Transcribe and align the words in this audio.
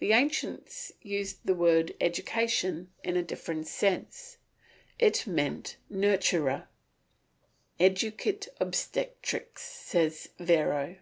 The 0.00 0.12
ancients 0.12 0.90
used 1.02 1.36
the 1.46 1.54
word 1.54 1.94
"Education" 2.00 2.90
in 3.04 3.16
a 3.16 3.22
different 3.22 3.68
sense, 3.68 4.38
it 4.98 5.24
meant 5.24 5.76
"Nurture." 5.88 6.66
"Educit 7.78 8.48
obstetrix," 8.60 9.60
says 9.62 10.30
Varro. 10.40 10.96